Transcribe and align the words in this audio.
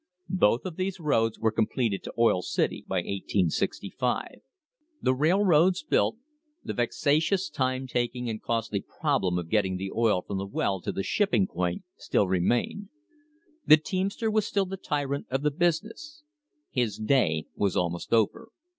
Both 0.29 0.65
of 0.65 0.77
these 0.77 0.99
roads 0.99 1.37
were 1.37 1.51
completed 1.51 2.01
to 2.01 2.13
Oil 2.17 2.41
City 2.41 2.83
by 2.87 3.01
1865. 3.03 4.39
The 4.99 5.13
railroads 5.13 5.83
built, 5.83 6.17
the 6.63 6.73
vexatious, 6.73 7.51
time 7.51 7.85
taking, 7.85 8.27
and 8.27 8.41
costly 8.41 8.81
problem 8.99 9.37
of 9.37 9.47
getting 9.47 9.77
the 9.77 9.91
oil 9.95 10.23
from 10.23 10.39
the 10.39 10.47
well 10.47 10.81
to 10.81 10.91
the 10.91 11.03
shipping 11.03 11.45
point 11.45 11.83
still 11.97 12.27
remained. 12.27 12.89
The 13.67 13.77
teamster 13.77 14.31
was 14.31 14.47
still 14.47 14.65
the 14.65 14.75
tyrant 14.75 15.27
of 15.29 15.43
the 15.43 15.51
business. 15.51 16.23
His 16.71 16.97
day 16.97 17.45
was 17.55 17.77
almost 17.77 18.11
over. 18.11 18.49